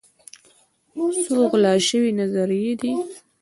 څو 1.23 1.37
غلا 1.51 1.73
شوي 1.87 2.11
نظريې 2.19 2.73
دي 2.81 2.91